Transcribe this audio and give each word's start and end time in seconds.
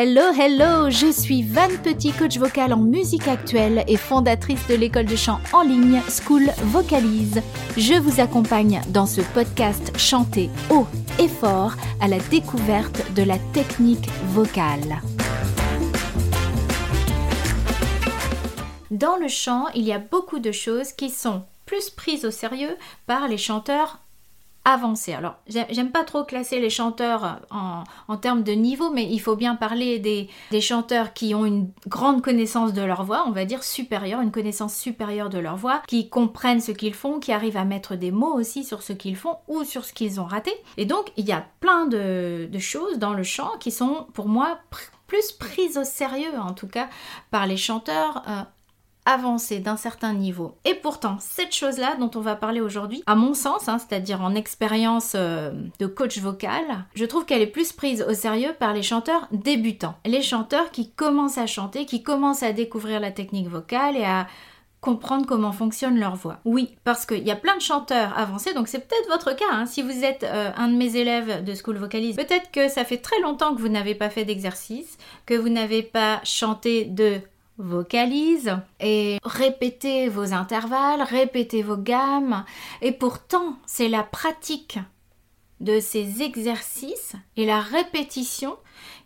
Hello, 0.00 0.30
hello, 0.32 0.90
je 0.90 1.10
suis 1.10 1.42
Van 1.42 1.66
Petit, 1.82 2.12
coach 2.12 2.38
vocal 2.38 2.72
en 2.72 2.76
musique 2.76 3.26
actuelle 3.26 3.82
et 3.88 3.96
fondatrice 3.96 4.64
de 4.68 4.76
l'école 4.76 5.06
de 5.06 5.16
chant 5.16 5.40
en 5.52 5.62
ligne 5.62 6.00
School 6.08 6.44
Vocalise. 6.66 7.42
Je 7.76 7.94
vous 7.94 8.20
accompagne 8.20 8.80
dans 8.90 9.06
ce 9.06 9.22
podcast 9.22 9.90
chanté 9.98 10.50
haut 10.70 10.86
et 11.18 11.26
fort 11.26 11.72
à 12.00 12.06
la 12.06 12.20
découverte 12.30 13.12
de 13.14 13.24
la 13.24 13.40
technique 13.52 14.08
vocale. 14.26 15.02
Dans 18.92 19.16
le 19.16 19.26
chant, 19.26 19.66
il 19.74 19.82
y 19.82 19.92
a 19.92 19.98
beaucoup 19.98 20.38
de 20.38 20.52
choses 20.52 20.92
qui 20.92 21.10
sont 21.10 21.42
plus 21.66 21.90
prises 21.90 22.24
au 22.24 22.30
sérieux 22.30 22.76
par 23.08 23.26
les 23.26 23.36
chanteurs 23.36 23.98
Alors, 24.68 25.36
j'aime 25.46 25.90
pas 25.90 26.04
trop 26.04 26.24
classer 26.24 26.60
les 26.60 26.68
chanteurs 26.68 27.40
en, 27.50 28.16
termes 28.18 28.42
de 28.42 28.52
niveau, 28.52 28.90
mais 28.90 29.04
il 29.10 29.18
faut 29.18 29.34
bien 29.34 29.54
parler 29.54 29.98
des, 29.98 30.60
chanteurs 30.60 31.14
qui 31.14 31.34
ont 31.34 31.46
une 31.46 31.70
grande 31.86 32.20
connaissance 32.20 32.74
de 32.74 32.82
leur 32.82 33.04
voix, 33.04 33.24
on 33.26 33.30
va 33.30 33.46
dire 33.46 33.64
supérieure, 33.64 34.20
une 34.20 34.30
connaissance 34.30 34.74
supérieure 34.74 35.30
de 35.30 35.38
leur 35.38 35.56
voix, 35.56 35.82
qui 35.86 36.10
comprennent 36.10 36.60
ce 36.60 36.72
qu'ils 36.72 36.94
font, 36.94 37.18
qui 37.18 37.32
arrivent 37.32 37.56
à 37.56 37.64
mettre 37.64 37.96
des 37.96 38.10
mots 38.10 38.34
aussi 38.34 38.62
sur 38.62 38.82
ce 38.82 38.92
qu'ils 38.92 39.16
font 39.16 39.38
ou 39.48 39.64
sur 39.64 39.86
ce 39.86 39.94
qu'ils 39.94 40.20
ont 40.20 40.26
raté. 40.26 40.52
Et 40.76 40.84
donc, 40.84 41.12
il 41.16 41.24
y 41.24 41.32
a 41.32 41.46
plein 41.60 41.86
de, 41.86 42.48
choses 42.58 42.98
dans 42.98 43.14
le 43.14 43.22
chant 43.22 43.52
qui 43.60 43.70
sont, 43.70 44.06
pour 44.12 44.28
moi, 44.28 44.58
plus 45.06 45.32
prises 45.32 45.78
au 45.78 45.84
sérieux, 45.84 46.38
en 46.38 46.52
tout 46.52 46.68
cas, 46.68 46.88
par 47.30 47.46
les 47.46 47.56
chanteurs 47.56 48.22
euh, 48.28 48.42
avancé 49.08 49.58
d'un 49.58 49.78
certain 49.78 50.12
niveau. 50.12 50.54
Et 50.66 50.74
pourtant, 50.74 51.16
cette 51.18 51.54
chose-là 51.54 51.96
dont 51.96 52.10
on 52.14 52.20
va 52.20 52.36
parler 52.36 52.60
aujourd'hui, 52.60 53.02
à 53.06 53.14
mon 53.14 53.32
sens, 53.32 53.66
hein, 53.66 53.78
c'est-à-dire 53.78 54.20
en 54.20 54.34
expérience 54.34 55.12
euh, 55.14 55.50
de 55.80 55.86
coach 55.86 56.18
vocal, 56.18 56.62
je 56.94 57.06
trouve 57.06 57.24
qu'elle 57.24 57.40
est 57.40 57.46
plus 57.46 57.72
prise 57.72 58.04
au 58.06 58.12
sérieux 58.12 58.54
par 58.58 58.74
les 58.74 58.82
chanteurs 58.82 59.26
débutants. 59.32 59.96
Les 60.04 60.20
chanteurs 60.20 60.70
qui 60.70 60.90
commencent 60.90 61.38
à 61.38 61.46
chanter, 61.46 61.86
qui 61.86 62.02
commencent 62.02 62.42
à 62.42 62.52
découvrir 62.52 63.00
la 63.00 63.10
technique 63.10 63.48
vocale 63.48 63.96
et 63.96 64.04
à 64.04 64.26
comprendre 64.82 65.26
comment 65.26 65.52
fonctionne 65.52 65.98
leur 65.98 66.14
voix. 66.14 66.38
Oui, 66.44 66.76
parce 66.84 67.06
qu'il 67.06 67.26
y 67.26 67.30
a 67.30 67.36
plein 67.36 67.56
de 67.56 67.62
chanteurs 67.62 68.16
avancés, 68.16 68.52
donc 68.52 68.68
c'est 68.68 68.86
peut-être 68.86 69.08
votre 69.08 69.34
cas. 69.34 69.46
Hein. 69.50 69.64
Si 69.64 69.80
vous 69.80 70.04
êtes 70.04 70.22
euh, 70.22 70.50
un 70.54 70.68
de 70.68 70.76
mes 70.76 70.96
élèves 70.96 71.42
de 71.42 71.54
School 71.54 71.78
Vocalise, 71.78 72.16
peut-être 72.16 72.50
que 72.50 72.68
ça 72.68 72.84
fait 72.84 72.98
très 72.98 73.20
longtemps 73.20 73.54
que 73.54 73.60
vous 73.60 73.70
n'avez 73.70 73.94
pas 73.94 74.10
fait 74.10 74.26
d'exercice, 74.26 74.98
que 75.24 75.34
vous 75.34 75.48
n'avez 75.48 75.82
pas 75.82 76.20
chanté 76.24 76.84
de 76.84 77.20
vocalise 77.58 78.56
et 78.80 79.18
répétez 79.24 80.08
vos 80.08 80.32
intervalles, 80.32 81.02
répétez 81.02 81.62
vos 81.62 81.76
gammes. 81.76 82.44
Et 82.80 82.92
pourtant, 82.92 83.58
c'est 83.66 83.88
la 83.88 84.04
pratique 84.04 84.78
de 85.60 85.80
ces 85.80 86.22
exercices 86.22 87.14
et 87.36 87.44
la 87.44 87.60
répétition 87.60 88.56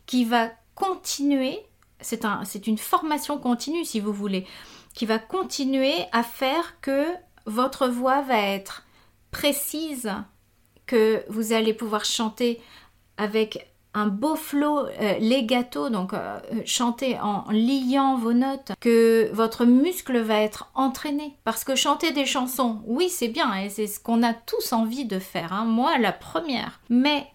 qui 0.06 0.24
va 0.24 0.50
continuer, 0.74 1.58
c'est 2.00 2.24
un, 2.24 2.42
une 2.66 2.78
formation 2.78 3.38
continue 3.38 3.84
si 3.84 4.00
vous 4.00 4.12
voulez, 4.12 4.46
qui 4.94 5.06
va 5.06 5.18
continuer 5.18 5.94
à 6.12 6.22
faire 6.22 6.80
que 6.80 7.06
votre 7.46 7.88
voix 7.88 8.22
va 8.22 8.38
être 8.38 8.84
précise, 9.30 10.12
que 10.86 11.24
vous 11.28 11.52
allez 11.52 11.72
pouvoir 11.72 12.04
chanter 12.04 12.60
avec 13.16 13.71
un 13.94 14.06
beau 14.06 14.36
flow 14.36 14.86
euh, 14.86 15.18
legato, 15.18 15.90
donc 15.90 16.14
euh, 16.14 16.40
chanter 16.64 17.18
en 17.20 17.44
liant 17.50 18.16
vos 18.16 18.32
notes, 18.32 18.72
que 18.80 19.30
votre 19.32 19.64
muscle 19.64 20.18
va 20.18 20.40
être 20.40 20.70
entraîné. 20.74 21.36
Parce 21.44 21.64
que 21.64 21.74
chanter 21.74 22.12
des 22.12 22.26
chansons, 22.26 22.80
oui, 22.86 23.08
c'est 23.08 23.28
bien, 23.28 23.54
et 23.54 23.68
c'est 23.68 23.86
ce 23.86 24.00
qu'on 24.00 24.22
a 24.22 24.34
tous 24.34 24.72
envie 24.72 25.04
de 25.04 25.18
faire, 25.18 25.52
hein. 25.52 25.64
moi 25.64 25.98
la 25.98 26.12
première. 26.12 26.80
Mais 26.88 27.26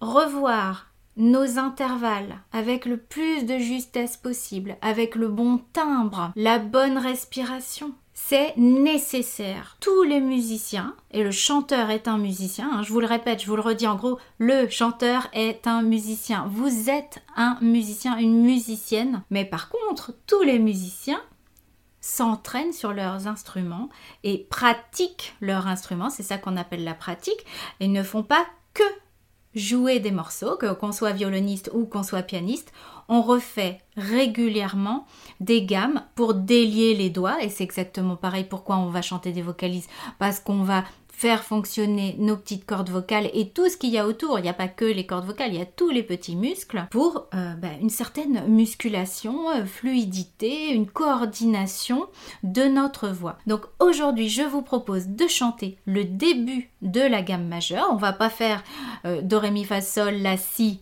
revoir 0.00 0.88
nos 1.16 1.58
intervalles 1.58 2.38
avec 2.52 2.86
le 2.86 2.96
plus 2.96 3.44
de 3.44 3.58
justesse 3.58 4.16
possible, 4.16 4.76
avec 4.80 5.14
le 5.14 5.28
bon 5.28 5.60
timbre, 5.72 6.32
la 6.36 6.58
bonne 6.58 6.98
respiration, 6.98 7.92
c'est 8.14 8.56
nécessaire. 8.56 9.76
Tous 9.80 10.02
les 10.02 10.20
musiciens, 10.20 10.94
et 11.10 11.22
le 11.22 11.30
chanteur 11.30 11.90
est 11.90 12.08
un 12.08 12.18
musicien, 12.18 12.70
hein, 12.72 12.82
je 12.82 12.92
vous 12.92 13.00
le 13.00 13.06
répète, 13.06 13.42
je 13.42 13.46
vous 13.46 13.56
le 13.56 13.62
redis 13.62 13.86
en 13.86 13.96
gros, 13.96 14.18
le 14.38 14.68
chanteur 14.68 15.28
est 15.32 15.66
un 15.66 15.82
musicien. 15.82 16.46
Vous 16.50 16.90
êtes 16.90 17.22
un 17.36 17.58
musicien, 17.60 18.18
une 18.18 18.42
musicienne. 18.42 19.22
Mais 19.30 19.44
par 19.44 19.68
contre, 19.68 20.14
tous 20.26 20.42
les 20.42 20.58
musiciens 20.58 21.22
s'entraînent 22.00 22.72
sur 22.72 22.92
leurs 22.92 23.28
instruments 23.28 23.88
et 24.24 24.46
pratiquent 24.50 25.34
leurs 25.40 25.66
instruments, 25.66 26.10
c'est 26.10 26.22
ça 26.22 26.36
qu'on 26.36 26.56
appelle 26.56 26.84
la 26.84 26.94
pratique, 26.94 27.46
et 27.80 27.88
ne 27.88 28.02
font 28.02 28.24
pas 28.24 28.44
que 28.74 28.82
jouer 29.54 30.00
des 30.00 30.10
morceaux, 30.10 30.58
qu'on 30.80 30.92
soit 30.92 31.12
violoniste 31.12 31.70
ou 31.74 31.84
qu'on 31.84 32.02
soit 32.02 32.22
pianiste, 32.22 32.72
on 33.08 33.20
refait 33.20 33.80
régulièrement 33.96 35.06
des 35.40 35.64
gammes 35.64 36.02
pour 36.14 36.34
délier 36.34 36.94
les 36.94 37.10
doigts 37.10 37.42
et 37.42 37.50
c'est 37.50 37.64
exactement 37.64 38.16
pareil 38.16 38.44
pourquoi 38.44 38.76
on 38.76 38.88
va 38.88 39.02
chanter 39.02 39.32
des 39.32 39.42
vocalises? 39.42 39.88
Parce 40.18 40.40
qu'on 40.40 40.62
va 40.62 40.84
faire 41.22 41.44
fonctionner 41.44 42.16
nos 42.18 42.36
petites 42.36 42.66
cordes 42.66 42.90
vocales 42.90 43.30
et 43.32 43.50
tout 43.50 43.68
ce 43.68 43.76
qu'il 43.76 43.90
y 43.90 43.98
a 43.98 44.08
autour. 44.08 44.40
Il 44.40 44.42
n'y 44.42 44.48
a 44.48 44.54
pas 44.54 44.66
que 44.66 44.84
les 44.84 45.06
cordes 45.06 45.24
vocales, 45.24 45.52
il 45.52 45.58
y 45.60 45.62
a 45.62 45.66
tous 45.66 45.88
les 45.88 46.02
petits 46.02 46.34
muscles 46.34 46.84
pour 46.90 47.28
euh, 47.32 47.54
ben, 47.54 47.78
une 47.80 47.90
certaine 47.90 48.44
musculation, 48.48 49.48
euh, 49.50 49.64
fluidité, 49.64 50.72
une 50.72 50.88
coordination 50.88 52.08
de 52.42 52.62
notre 52.62 53.08
voix. 53.08 53.38
Donc 53.46 53.60
aujourd'hui, 53.78 54.28
je 54.28 54.42
vous 54.42 54.62
propose 54.62 55.06
de 55.06 55.28
chanter 55.28 55.78
le 55.86 56.02
début 56.02 56.70
de 56.82 57.00
la 57.00 57.22
gamme 57.22 57.46
majeure. 57.46 57.86
On 57.92 57.96
va 57.96 58.12
pas 58.12 58.28
faire 58.28 58.64
euh, 59.04 59.22
do, 59.22 59.40
mi, 59.42 59.62
fa, 59.62 59.80
sol, 59.80 60.14
la, 60.14 60.36
si 60.36 60.80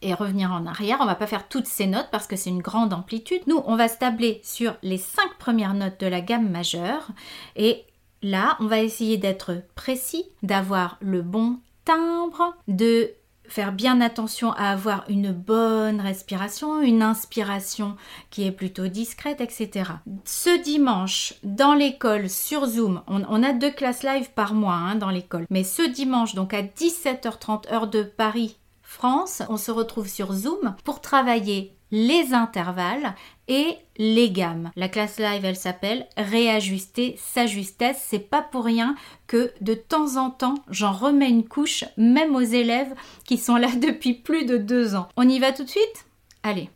et 0.00 0.14
revenir 0.14 0.52
en 0.52 0.64
arrière. 0.64 0.98
On 1.00 1.06
va 1.06 1.16
pas 1.16 1.26
faire 1.26 1.48
toutes 1.48 1.66
ces 1.66 1.86
notes 1.86 2.08
parce 2.10 2.26
que 2.26 2.36
c'est 2.36 2.48
une 2.48 2.62
grande 2.62 2.94
amplitude. 2.94 3.42
Nous, 3.46 3.62
on 3.66 3.76
va 3.76 3.88
se 3.88 3.98
tabler 3.98 4.40
sur 4.42 4.74
les 4.82 4.98
cinq 4.98 5.36
premières 5.38 5.74
notes 5.74 6.00
de 6.00 6.06
la 6.06 6.22
gamme 6.22 6.48
majeure 6.48 7.08
et 7.56 7.84
Là, 8.22 8.56
on 8.60 8.66
va 8.66 8.80
essayer 8.80 9.16
d'être 9.16 9.62
précis, 9.74 10.24
d'avoir 10.42 10.96
le 11.00 11.22
bon 11.22 11.58
timbre, 11.84 12.54
de 12.68 13.10
faire 13.52 13.72
bien 13.72 14.00
attention 14.00 14.52
à 14.52 14.70
avoir 14.70 15.04
une 15.08 15.32
bonne 15.32 16.00
respiration, 16.00 16.80
une 16.80 17.02
inspiration 17.02 17.96
qui 18.30 18.46
est 18.46 18.52
plutôt 18.52 18.88
discrète, 18.88 19.40
etc. 19.40 19.90
Ce 20.24 20.62
dimanche, 20.62 21.34
dans 21.42 21.74
l'école 21.74 22.30
sur 22.30 22.66
Zoom, 22.66 23.02
on, 23.08 23.42
a 23.42 23.52
deux 23.52 23.70
classes 23.70 24.04
live 24.04 24.30
par 24.34 24.54
mois 24.54 24.74
hein, 24.74 24.94
dans 24.94 25.10
l'école, 25.10 25.46
mais 25.50 25.64
ce 25.64 25.82
dimanche, 25.82 26.34
donc 26.34 26.54
à 26.54 26.62
17h30 26.62 27.72
heure 27.72 27.88
de 27.88 28.02
Paris, 28.02 28.56
France, 28.82 29.42
on 29.48 29.56
se 29.56 29.70
retrouve 29.70 30.08
sur 30.08 30.32
Zoom 30.32 30.74
pour 30.84 31.00
travailler 31.00 31.76
les 31.92 32.32
intervalles 32.32 33.14
et 33.46 33.76
les 33.98 34.30
gammes. 34.30 34.70
La 34.74 34.88
classe 34.88 35.20
live, 35.20 35.44
elle 35.44 35.56
s'appelle 35.56 36.06
Réajuster 36.16 37.14
sa 37.18 37.46
justesse. 37.46 38.04
C'est 38.08 38.18
pas 38.18 38.42
pour 38.42 38.64
rien 38.64 38.96
que 39.26 39.52
de 39.60 39.74
temps 39.74 40.16
en 40.16 40.30
temps, 40.30 40.56
j'en 40.70 40.92
remets 40.92 41.28
une 41.28 41.46
couche, 41.46 41.84
même 41.96 42.34
aux 42.34 42.40
élèves 42.40 42.94
qui 43.24 43.36
sont 43.36 43.56
là 43.56 43.68
depuis 43.80 44.14
plus 44.14 44.46
de 44.46 44.56
deux 44.56 44.96
ans. 44.96 45.08
On 45.16 45.28
y 45.28 45.38
va 45.38 45.52
tout 45.52 45.64
de 45.64 45.68
suite? 45.68 46.06
Allez. 46.42 46.70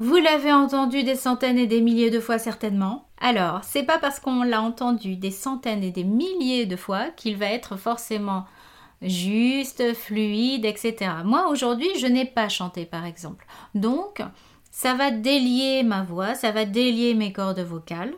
Vous 0.00 0.16
l'avez 0.16 0.52
entendu 0.52 1.02
des 1.02 1.14
centaines 1.14 1.58
et 1.58 1.66
des 1.66 1.80
milliers 1.80 2.10
de 2.10 2.20
fois 2.20 2.38
certainement. 2.38 3.06
Alors, 3.26 3.64
c'est 3.64 3.84
pas 3.84 3.98
parce 3.98 4.20
qu'on 4.20 4.42
l'a 4.42 4.60
entendu 4.60 5.16
des 5.16 5.30
centaines 5.30 5.82
et 5.82 5.90
des 5.90 6.04
milliers 6.04 6.66
de 6.66 6.76
fois 6.76 7.06
qu'il 7.08 7.38
va 7.38 7.46
être 7.46 7.78
forcément 7.78 8.44
juste, 9.00 9.94
fluide, 9.94 10.66
etc. 10.66 11.10
Moi 11.24 11.48
aujourd'hui, 11.48 11.88
je 11.98 12.06
n'ai 12.06 12.26
pas 12.26 12.50
chanté 12.50 12.84
par 12.84 13.06
exemple. 13.06 13.46
Donc, 13.74 14.20
ça 14.70 14.92
va 14.92 15.10
délier 15.10 15.84
ma 15.84 16.02
voix, 16.02 16.34
ça 16.34 16.50
va 16.50 16.66
délier 16.66 17.14
mes 17.14 17.32
cordes 17.32 17.60
vocales. 17.60 18.12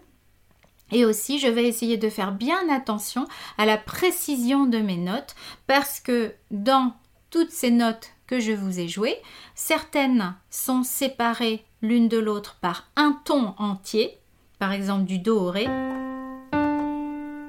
Et 0.90 1.04
aussi, 1.04 1.38
je 1.38 1.46
vais 1.46 1.68
essayer 1.68 1.98
de 1.98 2.10
faire 2.10 2.32
bien 2.32 2.68
attention 2.68 3.28
à 3.58 3.64
la 3.64 3.76
précision 3.76 4.66
de 4.66 4.78
mes 4.78 4.96
notes 4.96 5.36
parce 5.68 6.00
que 6.00 6.34
dans 6.50 6.94
toutes 7.30 7.52
ces 7.52 7.70
notes 7.70 8.10
que 8.26 8.40
je 8.40 8.50
vous 8.50 8.80
ai 8.80 8.88
jouées, 8.88 9.18
certaines 9.54 10.34
sont 10.50 10.82
séparées 10.82 11.64
l'une 11.80 12.08
de 12.08 12.18
l'autre 12.18 12.58
par 12.60 12.88
un 12.96 13.20
ton 13.24 13.54
entier, 13.58 14.18
par 14.58 14.72
exemple 14.72 15.04
du 15.04 15.18
Do 15.18 15.38
au 15.38 15.50
Ré, 15.50 15.66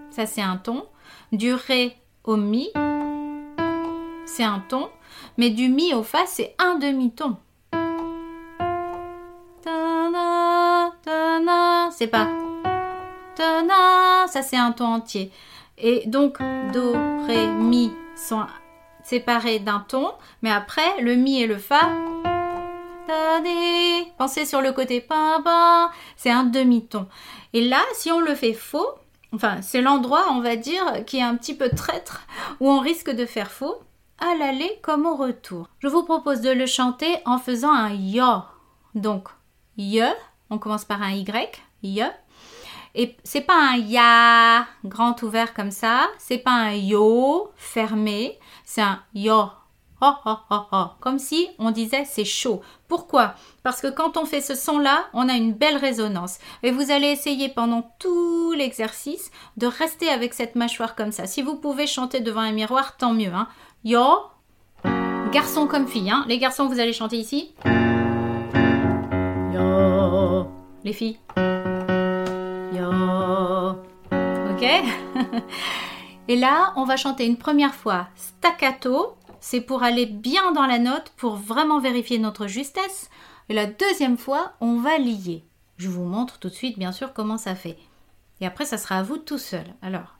ça 0.10 0.26
c'est 0.26 0.42
un 0.42 0.58
ton, 0.58 0.86
du 1.32 1.54
Ré 1.54 1.96
au 2.24 2.38
Mi, 2.38 2.70
c'est 4.26 4.44
un 4.44 4.64
ton, 4.68 4.90
mais 5.38 5.50
du 5.50 5.70
Mi 5.70 5.94
au 5.94 6.04
Fa 6.04 6.26
c'est 6.26 6.56
un 6.60 6.76
demi-ton. 6.76 7.38
C'est 11.92 12.08
pas. 12.08 12.28
Ça 14.28 14.42
c'est 14.44 14.58
un 14.58 14.72
ton 14.72 14.86
entier. 14.86 15.32
Et 15.78 16.04
donc 16.06 16.38
Do, 16.74 16.92
Ré, 17.26 17.48
Mi 17.48 17.92
sont 18.16 18.46
séparés 19.04 19.60
d'un 19.60 19.80
ton, 19.80 20.12
mais 20.42 20.52
après 20.52 21.02
le 21.02 21.16
Mi 21.16 21.42
et 21.42 21.48
le 21.48 21.58
Fa 21.58 21.90
Pensez 24.18 24.46
sur 24.46 24.62
le 24.62 24.72
côté 24.72 25.02
pa 25.02 25.92
c'est 26.16 26.32
un 26.32 26.44
demi-ton. 26.44 27.08
Et 27.54 27.68
là, 27.68 27.82
si 27.94 28.12
on 28.12 28.20
le 28.20 28.36
fait 28.36 28.54
faux, 28.54 28.88
enfin, 29.34 29.62
c'est 29.62 29.82
l'endroit, 29.82 30.26
on 30.32 30.42
va 30.42 30.56
dire, 30.56 31.06
qui 31.06 31.18
est 31.18 31.24
un 31.24 31.36
petit 31.36 31.56
peu 31.56 31.70
traître, 31.70 32.28
où 32.60 32.70
on 32.70 32.80
risque 32.80 33.10
de 33.10 33.26
faire 33.26 33.52
faux, 33.52 33.78
à 34.20 34.36
l'aller 34.36 34.80
comme 34.82 35.06
au 35.06 35.16
retour. 35.16 35.68
Je 35.80 35.88
vous 35.88 36.04
propose 36.04 36.42
de 36.42 36.50
le 36.50 36.66
chanter 36.66 37.18
en 37.26 37.38
faisant 37.38 37.74
un 37.74 37.94
yo. 37.94 38.42
Donc, 38.96 39.30
ye, 39.78 40.04
on 40.50 40.58
commence 40.58 40.86
par 40.86 41.02
un 41.02 41.12
y, 41.12 41.26
ye. 41.84 42.04
Et 42.96 43.16
c'est 43.24 43.42
pas 43.42 43.56
un 43.56 43.78
ya 43.78 44.66
grand 44.84 45.22
ouvert 45.22 45.54
comme 45.54 45.70
ça, 45.70 46.08
c'est 46.18 46.40
pas 46.40 46.52
un 46.52 46.72
yo 46.72 47.52
fermé, 47.56 48.40
c'est 48.66 48.82
un 48.82 49.00
yo 49.14 49.50
Comme 51.00 51.20
si 51.20 51.48
on 51.60 51.72
disait 51.72 52.06
c'est 52.06 52.26
chaud. 52.26 52.62
Pourquoi? 52.88 53.34
Parce 53.64 53.82
que 53.82 53.88
quand 53.88 54.18
on 54.18 54.26
fait 54.26 54.42
ce 54.42 54.56
son-là, 54.56 55.06
on 55.14 55.28
a 55.28 55.34
une 55.34 55.54
belle 55.54 55.78
résonance. 55.78 56.38
Et 56.64 56.72
vous 56.72 56.92
allez 56.92 57.08
essayer 57.08 57.50
pendant 57.50 57.92
tout 58.00 58.54
l'exercice 58.54 59.32
de 59.58 59.68
rester 59.68 60.10
avec 60.10 60.34
cette 60.34 60.56
mâchoire 60.56 60.96
comme 60.96 61.12
ça. 61.12 61.26
Si 61.26 61.42
vous 61.42 61.56
pouvez 61.56 61.88
chanter 61.88 62.20
devant 62.20 62.42
un 62.42 62.52
miroir, 62.52 62.98
tant 62.98 63.14
mieux. 63.14 63.34
Hein. 63.34 63.48
Yo, 63.84 64.06
garçon 65.32 65.68
comme 65.68 65.88
fille. 65.88 66.10
Hein. 66.10 66.26
Les 66.28 66.38
garçons, 66.38 66.68
vous 66.68 66.80
allez 66.80 66.94
chanter 66.94 67.18
ici? 67.18 67.54
Yo, 69.54 70.48
les 70.84 70.94
filles? 70.94 71.20
Yo, 72.74 72.90
ok? 74.52 74.64
Et 76.30 76.36
là, 76.36 76.74
on 76.76 76.84
va 76.84 76.98
chanter 76.98 77.26
une 77.26 77.38
première 77.38 77.74
fois 77.74 78.08
staccato 78.16 79.17
c'est 79.40 79.62
pour 79.62 79.84
aller 79.84 80.06
bien 80.06 80.52
dans 80.52 80.66
la 80.66 80.80
note, 80.80 81.12
pour 81.18 81.36
vraiment 81.36 81.80
vérifier 81.80 82.20
notre 82.20 82.48
justesse. 82.48 83.10
Et 83.50 83.54
la 83.54 83.66
deuxième 83.66 84.18
fois, 84.18 84.54
on 84.62 84.78
va 84.78 84.98
lier. 84.98 85.44
Je 85.78 85.90
vous 85.90 86.04
montre 86.04 86.40
tout 86.40 86.50
de 86.50 86.54
suite, 86.54 86.78
bien 86.78 86.92
sûr, 86.92 87.14
comment 87.14 87.38
ça 87.38 87.56
fait. 87.56 87.78
Et 88.42 88.46
après, 88.46 88.66
ça 88.66 88.78
sera 88.78 88.98
à 88.98 89.04
vous 89.04 89.18
tout 89.18 89.38
seul. 89.38 89.66
Alors. 89.82 90.18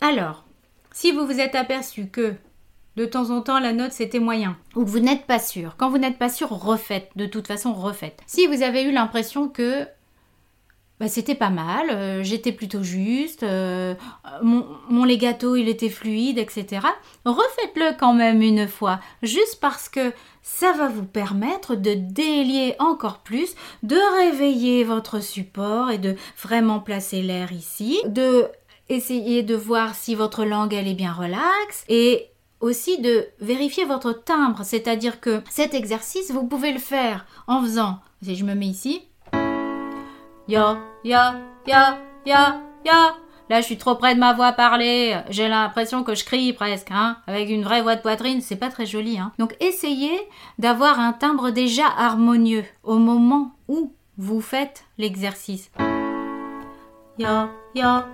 Alors, 0.00 0.44
si 0.92 1.10
vous 1.10 1.26
vous 1.26 1.40
êtes 1.40 1.54
aperçu 1.54 2.06
que 2.06 2.34
de 2.96 3.06
temps 3.06 3.30
en 3.30 3.40
temps 3.40 3.58
la 3.58 3.72
note 3.72 3.92
c'était 3.92 4.20
moyen, 4.20 4.56
ou 4.76 4.84
que 4.84 4.90
vous 4.90 5.00
n'êtes 5.00 5.26
pas 5.26 5.38
sûr, 5.38 5.76
quand 5.76 5.90
vous 5.90 5.98
n'êtes 5.98 6.18
pas 6.18 6.28
sûr, 6.28 6.50
refaites, 6.50 7.10
de 7.16 7.26
toute 7.26 7.46
façon 7.46 7.72
refaites. 7.72 8.20
Si 8.26 8.46
vous 8.46 8.62
avez 8.62 8.82
eu 8.84 8.92
l'impression 8.92 9.48
que 9.48 9.86
bah, 11.02 11.08
c'était 11.08 11.34
pas 11.34 11.50
mal, 11.50 11.90
euh, 11.90 12.22
j'étais 12.22 12.52
plutôt 12.52 12.84
juste, 12.84 13.42
euh, 13.42 13.96
mon, 14.40 14.64
mon 14.88 15.04
legato 15.04 15.56
il 15.56 15.68
était 15.68 15.88
fluide, 15.88 16.38
etc. 16.38 16.86
Refaites-le 17.24 17.98
quand 17.98 18.14
même 18.14 18.40
une 18.40 18.68
fois, 18.68 19.00
juste 19.20 19.58
parce 19.60 19.88
que 19.88 20.12
ça 20.42 20.70
va 20.74 20.86
vous 20.86 21.04
permettre 21.04 21.74
de 21.74 21.94
délier 21.94 22.76
encore 22.78 23.18
plus, 23.18 23.56
de 23.82 23.96
réveiller 24.20 24.84
votre 24.84 25.18
support 25.18 25.90
et 25.90 25.98
de 25.98 26.14
vraiment 26.40 26.78
placer 26.78 27.20
l'air 27.20 27.50
ici, 27.50 28.00
de 28.06 28.46
essayez 28.88 29.42
de 29.42 29.56
voir 29.56 29.96
si 29.96 30.14
votre 30.14 30.44
langue 30.44 30.72
elle 30.72 30.86
est 30.86 30.94
bien 30.94 31.12
relaxe 31.12 31.84
et 31.88 32.28
aussi 32.60 33.00
de 33.00 33.26
vérifier 33.40 33.84
votre 33.86 34.12
timbre, 34.12 34.60
c'est-à-dire 34.62 35.18
que 35.18 35.42
cet 35.50 35.74
exercice, 35.74 36.30
vous 36.30 36.46
pouvez 36.46 36.72
le 36.72 36.78
faire 36.78 37.26
en 37.48 37.60
faisant, 37.60 37.98
si 38.22 38.36
je 38.36 38.44
me 38.44 38.54
mets 38.54 38.66
ici, 38.66 39.02
ya, 40.48 40.78
ya, 41.04 41.34
ya, 41.66 41.98
ya, 42.26 42.60
ya. 42.84 43.14
Là, 43.50 43.60
je 43.60 43.66
suis 43.66 43.76
trop 43.76 43.96
près 43.96 44.14
de 44.14 44.20
ma 44.20 44.32
voix 44.32 44.52
parler. 44.52 45.18
J'ai 45.28 45.48
l'impression 45.48 46.04
que 46.04 46.14
je 46.14 46.24
crie 46.24 46.52
presque, 46.52 46.90
hein. 46.90 47.18
Avec 47.26 47.50
une 47.50 47.64
vraie 47.64 47.82
voix 47.82 47.96
de 47.96 48.00
poitrine, 48.00 48.40
c'est 48.40 48.56
pas 48.56 48.70
très 48.70 48.86
joli, 48.86 49.18
hein. 49.18 49.32
Donc, 49.38 49.56
essayez 49.60 50.18
d'avoir 50.58 50.98
un 51.00 51.12
timbre 51.12 51.50
déjà 51.50 51.86
harmonieux 51.86 52.64
au 52.82 52.96
moment 52.96 53.52
où 53.68 53.92
vous 54.16 54.40
faites 54.40 54.84
l'exercice. 54.96 55.70
Ya, 57.18 57.50
ya. 57.74 58.12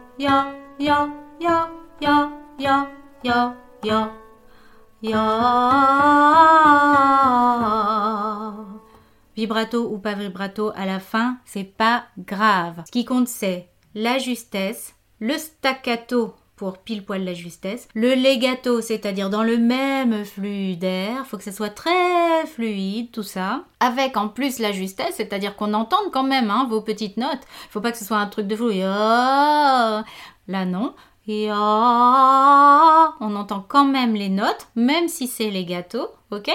Vibrato 9.38 9.88
ou 9.88 9.98
pas 9.98 10.14
vibrato 10.14 10.72
à 10.74 10.84
la 10.84 10.98
fin, 10.98 11.36
c'est 11.44 11.62
pas 11.62 12.06
grave. 12.18 12.82
Ce 12.86 12.90
qui 12.90 13.04
compte, 13.04 13.28
c'est 13.28 13.68
la 13.94 14.18
justesse, 14.18 14.96
le 15.20 15.38
staccato 15.38 16.34
pour 16.56 16.78
pile 16.78 17.04
poil 17.04 17.22
la 17.22 17.34
justesse. 17.34 17.86
Le 17.94 18.16
legato, 18.16 18.80
c'est-à-dire 18.80 19.30
dans 19.30 19.44
le 19.44 19.56
même 19.56 20.24
flux 20.24 20.74
d'air, 20.74 21.24
faut 21.24 21.36
que 21.36 21.44
ça 21.44 21.52
soit 21.52 21.70
très 21.70 22.46
fluide, 22.46 23.12
tout 23.12 23.22
ça. 23.22 23.62
Avec 23.78 24.16
en 24.16 24.28
plus 24.28 24.58
la 24.58 24.72
justesse, 24.72 25.14
c'est-à-dire 25.14 25.54
qu'on 25.54 25.72
entende 25.72 26.10
quand 26.12 26.24
même 26.24 26.50
hein, 26.50 26.66
vos 26.68 26.80
petites 26.80 27.16
notes. 27.16 27.46
Faut 27.70 27.80
pas 27.80 27.92
que 27.92 27.98
ce 27.98 28.04
soit 28.04 28.16
un 28.16 28.26
truc 28.26 28.48
de 28.48 28.56
flou. 28.56 28.70
Là, 28.70 30.04
non. 30.48 30.96
Ah, 31.48 33.14
on 33.20 33.36
entend 33.36 33.64
quand 33.68 33.84
même 33.84 34.16
les 34.16 34.30
notes, 34.30 34.66
même 34.74 35.06
si 35.06 35.28
c'est 35.28 35.52
gâteaux, 35.62 36.08
ok? 36.32 36.50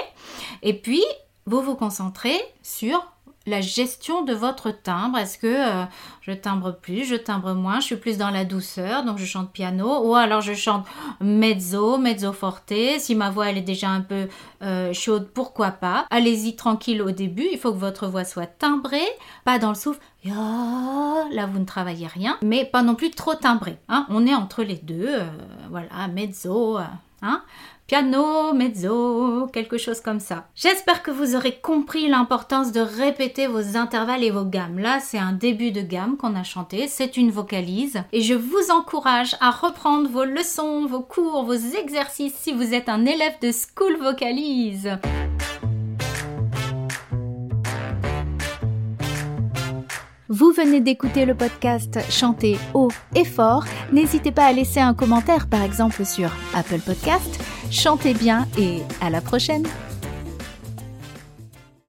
Et 0.62 0.74
puis, 0.74 1.02
vous 1.46 1.62
vous 1.62 1.74
concentrez 1.74 2.38
sur 2.62 3.14
la 3.46 3.60
gestion 3.60 4.22
de 4.22 4.32
votre 4.32 4.70
timbre. 4.70 5.18
Est-ce 5.18 5.38
que 5.38 5.46
euh, 5.46 5.84
je 6.22 6.32
timbre 6.32 6.72
plus, 6.72 7.04
je 7.04 7.14
timbre 7.14 7.52
moins, 7.52 7.80
je 7.80 7.86
suis 7.86 7.96
plus 7.96 8.16
dans 8.16 8.30
la 8.30 8.44
douceur, 8.44 9.04
donc 9.04 9.18
je 9.18 9.26
chante 9.26 9.52
piano, 9.52 10.06
ou 10.06 10.14
alors 10.14 10.40
je 10.40 10.54
chante 10.54 10.86
mezzo, 11.20 11.98
mezzo 11.98 12.32
forte. 12.32 12.72
Si 12.98 13.14
ma 13.14 13.30
voix 13.30 13.50
elle 13.50 13.58
est 13.58 13.62
déjà 13.62 13.90
un 13.90 14.00
peu 14.00 14.28
euh, 14.62 14.92
chaude, 14.92 15.28
pourquoi 15.34 15.70
pas? 15.70 16.06
Allez-y 16.10 16.56
tranquille 16.56 17.02
au 17.02 17.10
début. 17.10 17.46
Il 17.52 17.58
faut 17.58 17.72
que 17.72 17.78
votre 17.78 18.06
voix 18.06 18.24
soit 18.24 18.46
timbrée, 18.46 19.08
pas 19.44 19.58
dans 19.58 19.70
le 19.70 19.74
souffle. 19.74 20.00
Là, 20.24 21.46
vous 21.46 21.58
ne 21.58 21.66
travaillez 21.66 22.06
rien, 22.06 22.38
mais 22.42 22.64
pas 22.64 22.82
non 22.82 22.94
plus 22.94 23.10
trop 23.10 23.34
timbré. 23.34 23.78
Hein. 23.88 24.06
On 24.08 24.26
est 24.26 24.34
entre 24.34 24.62
les 24.62 24.76
deux. 24.76 25.06
Euh, 25.06 25.24
voilà, 25.68 26.08
mezzo. 26.08 26.78
Hein 27.22 27.42
piano, 27.86 28.54
mezzo, 28.54 29.48
quelque 29.52 29.76
chose 29.76 30.00
comme 30.00 30.20
ça. 30.20 30.48
J'espère 30.54 31.02
que 31.02 31.10
vous 31.10 31.36
aurez 31.36 31.58
compris 31.60 32.08
l'importance 32.08 32.72
de 32.72 32.80
répéter 32.80 33.46
vos 33.46 33.76
intervalles 33.76 34.24
et 34.24 34.30
vos 34.30 34.44
gammes. 34.44 34.78
Là, 34.78 35.00
c'est 35.00 35.18
un 35.18 35.32
début 35.32 35.70
de 35.70 35.82
gamme 35.82 36.16
qu'on 36.16 36.34
a 36.34 36.44
chanté, 36.44 36.88
c'est 36.88 37.16
une 37.16 37.30
vocalise. 37.30 38.02
Et 38.12 38.22
je 38.22 38.34
vous 38.34 38.70
encourage 38.70 39.36
à 39.40 39.50
reprendre 39.50 40.08
vos 40.08 40.24
leçons, 40.24 40.86
vos 40.86 41.02
cours, 41.02 41.44
vos 41.44 41.52
exercices 41.52 42.34
si 42.34 42.52
vous 42.52 42.74
êtes 42.74 42.88
un 42.88 43.04
élève 43.04 43.38
de 43.40 43.50
School 43.52 43.98
Vocalise. 43.98 44.98
Vous 50.36 50.50
venez 50.50 50.80
d'écouter 50.80 51.26
le 51.26 51.36
podcast 51.36 51.96
Chanter 52.10 52.58
haut 52.74 52.90
et 53.14 53.24
fort. 53.24 53.64
N'hésitez 53.92 54.32
pas 54.32 54.46
à 54.46 54.52
laisser 54.52 54.80
un 54.80 54.92
commentaire, 54.92 55.46
par 55.46 55.62
exemple 55.62 56.04
sur 56.04 56.28
Apple 56.56 56.80
Podcast. 56.80 57.40
Chantez 57.70 58.14
bien 58.14 58.48
et 58.58 58.80
à 59.00 59.10
la 59.10 59.20
prochaine 59.20 59.62